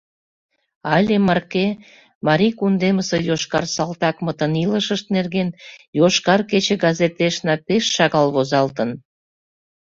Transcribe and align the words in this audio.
Але 0.95 1.15
марке 1.27 1.67
Марий 2.27 2.53
кундемысе 2.59 3.17
йошкар 3.29 3.65
салтакмытын 3.75 4.51
илышышт 4.63 5.05
нерген 5.15 5.49
«Йошкар 5.99 6.41
кече» 6.49 6.75
газетешна 6.85 7.55
пеш 7.67 7.83
шагал 7.95 8.27
возалтын. 8.35 8.89